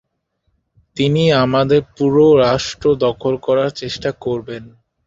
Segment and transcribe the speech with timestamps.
[0.97, 4.63] তিনি আমাদের পুরো রাষ্ট্র দখল করার চেষ্টা করবেন।